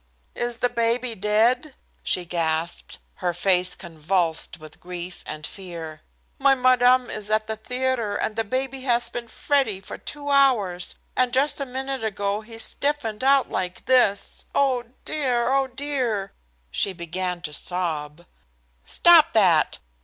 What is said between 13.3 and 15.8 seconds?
like this. Oh, dear! Oh,